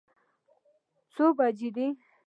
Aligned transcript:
څو 1.13 1.25
بجې 1.37 1.69
دي. 1.75 1.87